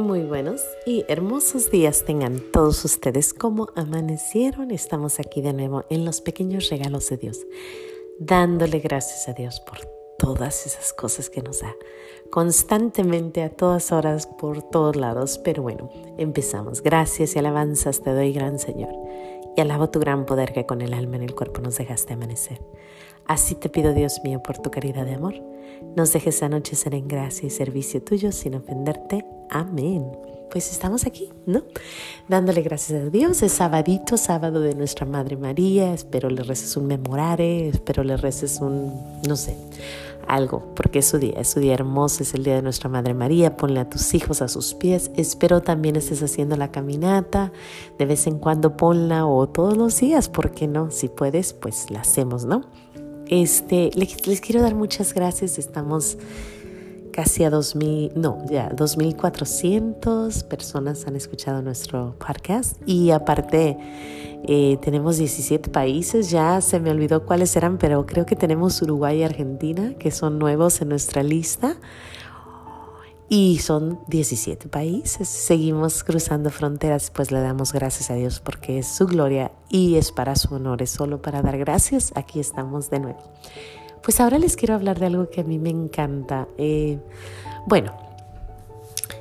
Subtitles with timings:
[0.00, 3.34] Muy buenos y hermosos días tengan todos ustedes.
[3.34, 4.70] como amanecieron?
[4.70, 7.46] Estamos aquí de nuevo en los pequeños regalos de Dios,
[8.18, 9.80] dándole gracias a Dios por
[10.18, 11.76] todas esas cosas que nos da
[12.30, 15.38] constantemente a todas horas por todos lados.
[15.44, 16.82] Pero bueno, empezamos.
[16.82, 18.94] Gracias y alabanzas te doy, gran Señor.
[19.54, 22.58] Y alabo tu gran poder que con el alma en el cuerpo nos dejaste amanecer.
[23.30, 25.34] Así te pido, Dios mío, por tu caridad de amor,
[25.94, 29.24] nos dejes anochecer en gracia y servicio tuyo sin ofenderte.
[29.48, 30.04] Amén.
[30.50, 31.62] Pues estamos aquí, ¿no?
[32.28, 33.40] Dándole gracias a Dios.
[33.44, 35.94] Es sabadito, sábado de nuestra Madre María.
[35.94, 39.54] Espero le reces un memorare, espero le reces un, no sé,
[40.26, 43.14] algo, porque es su día, es su día hermoso, es el día de nuestra Madre
[43.14, 43.56] María.
[43.56, 45.12] Ponle a tus hijos a sus pies.
[45.14, 47.52] Espero también estés haciendo la caminata.
[47.96, 50.90] De vez en cuando ponla o todos los días, ¿por qué no?
[50.90, 52.62] Si puedes, pues la hacemos, ¿no?
[53.30, 55.56] Este, les, quiero dar muchas gracias.
[55.56, 56.18] Estamos
[57.12, 62.76] casi a 2.000, no, ya 2.400 personas han escuchado nuestro podcast.
[62.86, 63.78] Y aparte
[64.48, 69.20] eh, tenemos 17 países, ya se me olvidó cuáles eran, pero creo que tenemos Uruguay
[69.20, 71.76] y Argentina que son nuevos en nuestra lista
[73.32, 75.28] y son 17 países.
[75.28, 80.10] Seguimos cruzando fronteras, pues le damos gracias a Dios porque es su gloria y es
[80.10, 82.12] para su honor, es solo para dar gracias.
[82.16, 83.20] Aquí estamos de nuevo.
[84.02, 86.48] Pues ahora les quiero hablar de algo que a mí me encanta.
[86.58, 86.98] Eh,
[87.66, 87.92] bueno,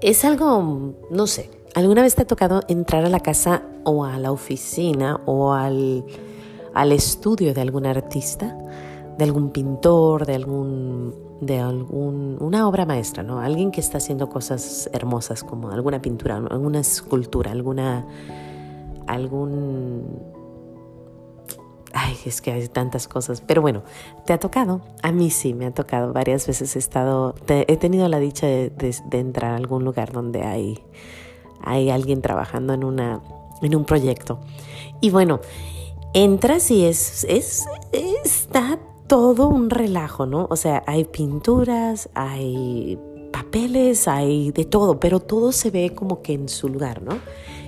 [0.00, 4.18] es algo, no sé, ¿alguna vez te ha tocado entrar a la casa o a
[4.18, 6.06] la oficina o al,
[6.72, 8.56] al estudio de algún artista,
[9.20, 13.40] de algún pintor, de algún de algún, una obra maestra, ¿no?
[13.40, 18.06] Alguien que está haciendo cosas hermosas como alguna pintura, alguna escultura, alguna,
[19.06, 20.22] algún...
[21.92, 23.82] Ay, es que hay tantas cosas, pero bueno,
[24.24, 24.80] ¿te ha tocado?
[25.02, 26.14] A mí sí, me ha tocado.
[26.14, 30.78] Varias veces he estado, he tenido la dicha de, entrar a algún lugar donde hay,
[31.62, 33.20] hay alguien trabajando en, una,
[33.60, 34.40] en un proyecto.
[35.02, 35.40] Y bueno,
[36.14, 38.78] entras y es, es, está
[39.10, 40.46] todo un relajo, ¿no?
[40.50, 42.96] O sea, hay pinturas, hay
[43.32, 47.18] papeles, hay de todo, pero todo se ve como que en su lugar, ¿no?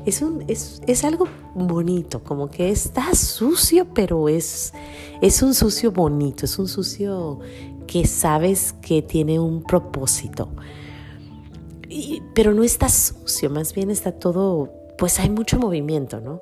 [0.07, 1.27] Es, un, es, algo
[1.57, 4.73] bonito, como que está sucio, pero es,
[5.21, 7.41] es un sucio bonito, es un sucio
[7.89, 10.49] que sabes que tiene un propósito.
[12.35, 16.41] pero no está sucio, más bien está todo, pues hay mucho movimiento, ¿no?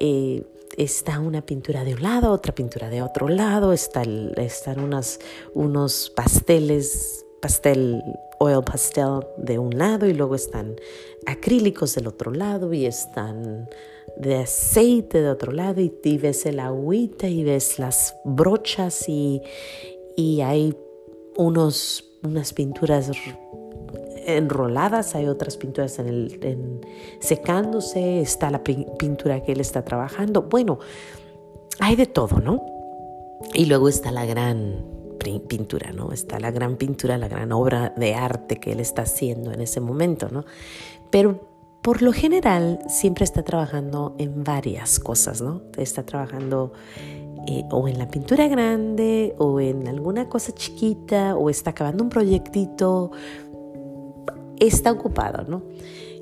[0.00, 0.42] Eh,
[0.78, 4.02] está una pintura de un lado, otra pintura de otro lado, está
[4.36, 5.18] están unas,
[5.52, 8.00] unos pasteles, pastel,
[8.38, 10.76] oil pastel de un lado y luego están
[11.26, 13.68] acrílicos del otro lado y están
[14.16, 19.42] de aceite de otro lado y, ves el agüita y ves las brochas y,
[20.16, 20.76] y hay
[21.36, 23.10] unos, unas pinturas
[24.28, 26.80] enroladas, hay otras pinturas en el,
[27.20, 30.42] secándose, está la pintura que él está trabajando.
[30.42, 30.78] Bueno,
[31.80, 32.64] hay de todo, ¿no?
[33.54, 34.84] Y luego está la gran
[35.48, 36.12] pintura, ¿no?
[36.12, 39.80] Está la gran pintura, la gran obra de arte que él está haciendo en ese
[39.80, 40.44] momento, ¿no?
[41.10, 41.48] Pero
[41.82, 45.62] por lo general siempre está trabajando en varias cosas, ¿no?
[45.76, 46.72] Está trabajando
[47.46, 52.10] eh, o en la pintura grande o en alguna cosa chiquita o está acabando un
[52.10, 53.10] proyectito
[54.60, 55.62] está ocupado, ¿no?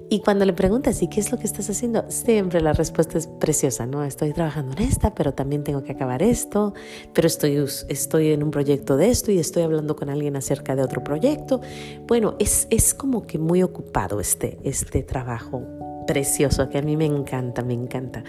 [0.09, 2.05] Y cuando le preguntas, ¿y qué es lo que estás haciendo?
[2.09, 4.05] Siempre la respuesta es preciosa, ¿no?
[4.05, 6.75] Estoy trabajando en esta, pero también tengo que acabar esto,
[7.13, 7.57] pero estoy,
[7.89, 11.61] estoy en un proyecto de esto y estoy hablando con alguien acerca de otro proyecto.
[12.07, 15.63] Bueno, es, es como que muy ocupado este, este trabajo
[16.07, 18.23] precioso que a mí me encanta, me encanta.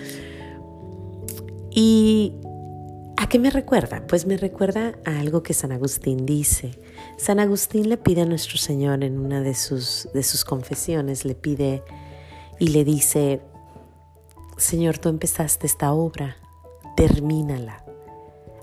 [1.69, 2.33] Y
[3.19, 4.03] ¿A qué me recuerda?
[4.07, 6.79] Pues me recuerda a algo que San Agustín dice.
[7.17, 11.35] San Agustín le pide a nuestro Señor en una de sus, de sus confesiones, le
[11.35, 11.83] pide
[12.59, 13.41] y le dice,
[14.57, 16.37] Señor, tú empezaste esta obra,
[16.95, 17.83] termínala.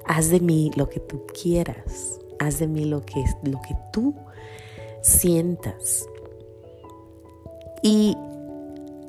[0.06, 4.14] Haz de mí lo que tú quieras, haz de mí lo que, lo que tú
[5.02, 6.06] sientas.
[7.82, 8.16] Y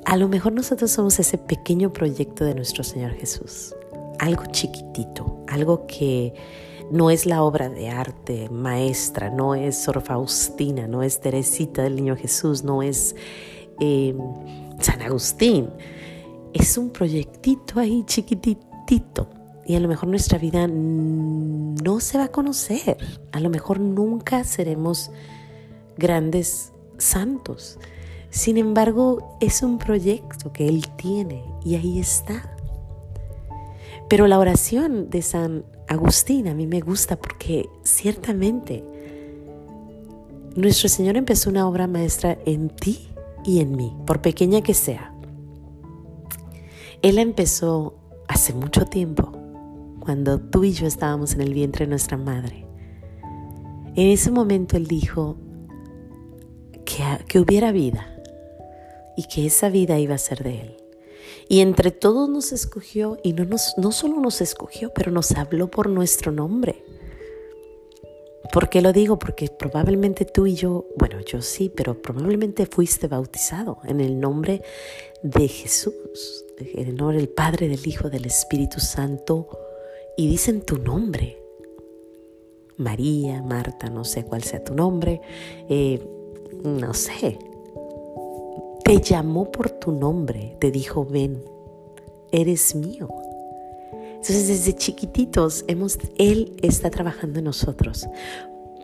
[0.04, 3.74] a lo mejor nosotros somos ese pequeño proyecto de nuestro Señor Jesús
[4.18, 6.34] algo chiquitito, algo que
[6.90, 11.96] no es la obra de arte maestra, no es Sor Faustina, no es Teresita del
[11.96, 13.16] Niño Jesús, no es
[13.80, 14.18] em,
[14.80, 15.68] San Agustín.
[16.52, 19.28] Es un proyectito ahí chiquitito.
[19.66, 22.96] Y a lo mejor nuestra vida no se va a conocer.
[23.32, 25.10] A lo mejor nunca seremos
[25.98, 27.78] grandes santos.
[28.30, 32.56] Sin embargo, es un proyecto que Él tiene y ahí está.
[34.08, 38.82] Pero la oración de San Agustín a mí me gusta porque ciertamente
[40.56, 43.08] nuestro Señor empezó una obra maestra en ti
[43.44, 45.12] y en mí, por pequeña que sea.
[47.02, 47.94] Él empezó
[48.26, 49.30] hace mucho tiempo,
[50.00, 52.66] cuando tú y yo estábamos en el vientre de nuestra madre.
[53.94, 55.36] En ese momento Él dijo
[56.84, 58.06] que, que hubiera vida
[59.16, 60.85] y que esa vida iba a ser de Él.
[61.48, 65.70] Y entre todos nos escogió y no, nos, no solo nos escogió, pero nos habló
[65.70, 66.84] por nuestro nombre.
[68.52, 69.18] ¿Por qué lo digo?
[69.18, 74.62] Porque probablemente tú y yo, bueno, yo sí, pero probablemente fuiste bautizado en el nombre
[75.22, 79.48] de Jesús, en el nombre del Padre, del Hijo, del Espíritu Santo,
[80.16, 81.42] y dicen tu nombre.
[82.76, 85.20] María, Marta, no sé cuál sea tu nombre,
[85.68, 86.06] eh,
[86.62, 87.38] no sé,
[88.86, 91.42] te llamó por tu nombre, te dijo, ven,
[92.30, 93.08] eres mío.
[93.90, 98.06] Entonces desde chiquititos hemos, Él está trabajando en nosotros.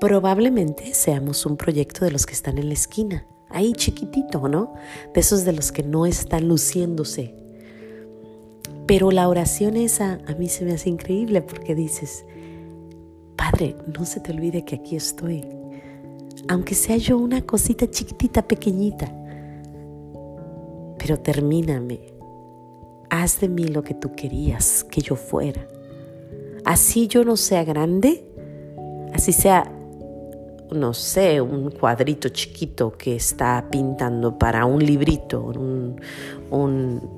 [0.00, 4.74] Probablemente seamos un proyecto de los que están en la esquina, ahí chiquitito, ¿no?
[5.14, 7.36] De esos de los que no están luciéndose.
[8.88, 12.24] Pero la oración esa a mí se me hace increíble porque dices,
[13.36, 15.44] Padre, no se te olvide que aquí estoy.
[16.48, 19.21] Aunque sea yo una cosita chiquitita, pequeñita,
[21.02, 21.98] pero termíname.
[23.10, 25.66] Haz de mí lo que tú querías que yo fuera.
[26.64, 28.24] Así yo no sea grande,
[29.12, 29.64] así sea,
[30.70, 35.96] no sé, un cuadrito chiquito que está pintando para un librito, un,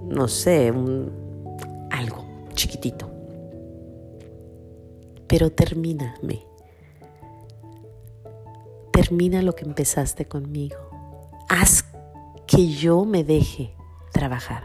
[0.09, 1.13] no sé, un,
[1.91, 3.11] algo chiquitito.
[5.27, 6.47] Pero termíname.
[8.91, 10.79] Termina lo que empezaste conmigo.
[11.51, 11.84] Haz
[12.55, 13.75] que yo me deje
[14.13, 14.63] trabajar.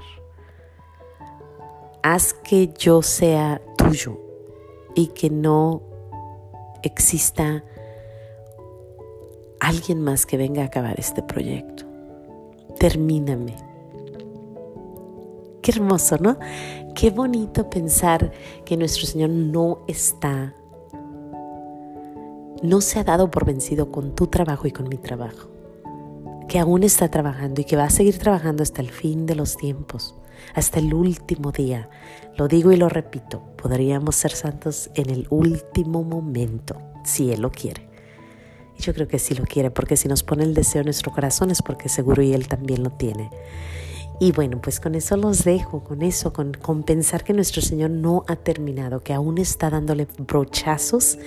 [2.04, 4.20] Haz que yo sea tuyo
[4.94, 5.82] y que no
[6.84, 7.64] exista
[9.60, 11.86] alguien más que venga a acabar este proyecto.
[12.80, 13.56] Termíname.
[15.64, 16.38] Qué hermoso, ¿no?
[16.94, 18.32] Qué bonito pensar
[18.66, 20.56] que nuestro Señor no está,
[22.62, 25.59] no se ha dado por vencido con tu trabajo y con mi trabajo
[26.50, 29.56] que aún está trabajando y que va a seguir trabajando hasta el fin de los
[29.56, 30.16] tiempos,
[30.56, 31.90] hasta el último día.
[32.36, 37.52] Lo digo y lo repito, podríamos ser santos en el último momento, si Él lo
[37.52, 37.88] quiere.
[38.78, 41.12] Y yo creo que sí lo quiere, porque si nos pone el deseo en nuestro
[41.12, 43.30] corazón es porque seguro y Él también lo tiene.
[44.20, 48.26] Y bueno, pues con eso los dejo, con eso, con, pensar que nuestro Señor no
[48.28, 51.18] ha terminado, que aún está dándole brochazos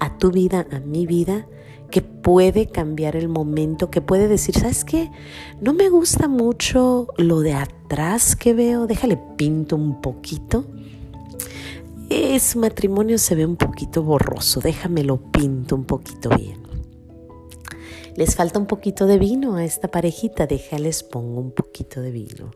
[0.00, 1.46] a tu vida, a mi vida,
[1.90, 5.10] que puede cambiar el momento, que puede decir, ¿sabes qué?
[5.60, 10.64] No me gusta mucho lo de atrás que veo, déjale pinto un poquito.
[12.08, 16.67] Ese matrimonio se ve un poquito borroso, déjamelo pinto un poquito bien.
[18.18, 22.50] Les falta un poquito de vino a esta parejita, déjales pongo un poquito de vino.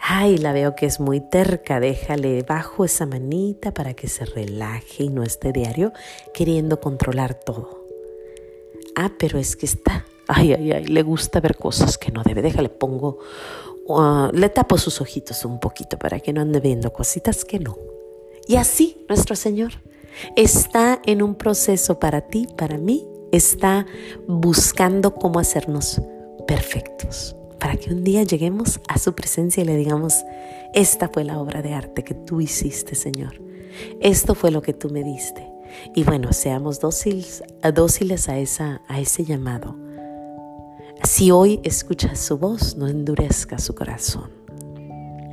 [0.00, 5.04] Ay, la veo que es muy terca, déjale bajo esa manita para que se relaje
[5.04, 5.92] y no esté diario
[6.34, 7.86] queriendo controlar todo.
[8.96, 12.42] Ah, pero es que está, ay, ay, ay, le gusta ver cosas que no debe.
[12.42, 13.18] Déjale, pongo,
[13.86, 17.78] uh, le tapo sus ojitos un poquito para que no ande viendo cositas que no.
[18.48, 19.74] Y así nuestro Señor
[20.34, 23.86] está en un proceso para ti, para mí, está
[24.28, 26.00] buscando cómo hacernos
[26.46, 30.24] perfectos, para que un día lleguemos a su presencia y le digamos,
[30.74, 33.40] esta fue la obra de arte que tú hiciste, Señor.
[34.00, 35.48] Esto fue lo que tú me diste.
[35.94, 37.42] Y bueno, seamos dóciles,
[37.74, 39.76] dóciles a, esa, a ese llamado.
[41.04, 44.30] Si hoy escuchas su voz, no endurezca su corazón.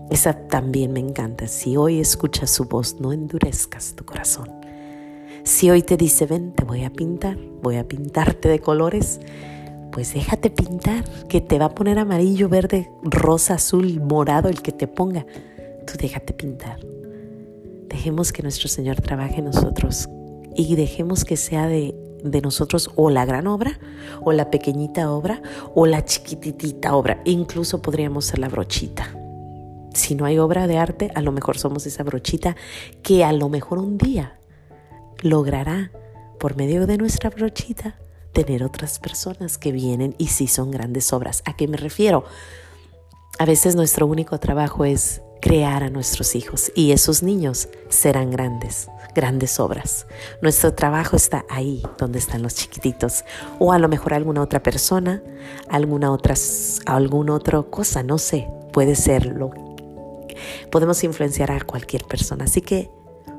[0.10, 1.48] Esa también me encanta.
[1.48, 4.59] Si hoy escuchas su voz, no endurezcas tu corazón.
[5.43, 9.19] Si hoy te dice, ven, te voy a pintar, voy a pintarte de colores,
[9.91, 14.72] pues déjate pintar, que te va a poner amarillo, verde, rosa, azul, morado, el que
[14.72, 15.25] te ponga.
[15.86, 16.79] Tú déjate pintar.
[17.88, 20.08] Dejemos que nuestro Señor trabaje en nosotros
[20.55, 21.96] y dejemos que sea de,
[22.43, 23.79] nosotros o la gran obra,
[24.22, 25.41] o la pequeñita obra,
[25.74, 27.22] o la chiquititita obra.
[27.25, 29.15] Incluso podríamos ser la brochita.
[29.93, 32.55] Si no hay obra de arte, a lo mejor somos esa brochita
[33.01, 34.38] que a lo mejor un día
[35.21, 35.91] logrará,
[36.39, 37.99] por medio de nuestra brochita,
[38.33, 41.41] tener otras personas que vienen y sí son grandes obras.
[41.45, 42.23] ¿A qué me refiero?
[43.38, 48.89] A veces nuestro único trabajo es crear a nuestros hijos y esos niños serán grandes,
[49.15, 50.05] grandes obras.
[50.41, 53.23] Nuestro trabajo está ahí donde están los chiquititos
[53.57, 55.23] o a lo mejor alguna otra persona,
[55.69, 56.35] alguna otra
[56.85, 59.51] alguna otra cosa, no sé, puede serlo.
[60.71, 62.89] Podemos influenciar a cualquier persona, así que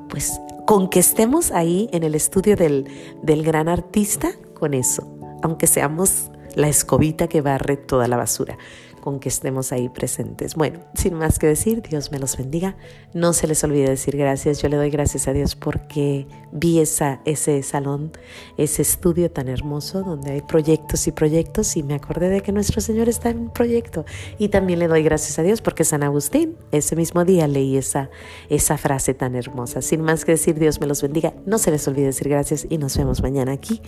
[0.09, 0.39] pues
[0.71, 2.87] con que estemos ahí en el estudio del,
[3.23, 5.05] del gran artista, con eso,
[5.43, 8.57] aunque seamos la escobita que barre toda la basura.
[9.01, 10.55] Con que estemos ahí presentes.
[10.55, 12.77] Bueno, sin más que decir, Dios me los bendiga.
[13.13, 14.61] No se les olvide decir gracias.
[14.61, 18.11] Yo le doy gracias a Dios porque vi esa, ese salón,
[18.57, 22.81] ese estudio tan hermoso donde hay proyectos y proyectos y me acordé de que nuestro
[22.81, 24.05] Señor está en un proyecto.
[24.37, 28.09] Y también le doy gracias a Dios porque San Agustín ese mismo día leí esa,
[28.49, 29.81] esa frase tan hermosa.
[29.81, 31.33] Sin más que decir, Dios me los bendiga.
[31.45, 33.81] No se les olvide decir gracias y nos vemos mañana aquí.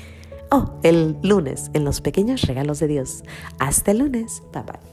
[0.51, 3.23] Oh, el lunes en los pequeños regalos de Dios.
[3.59, 4.43] Hasta el lunes.
[4.53, 4.92] Bye bye.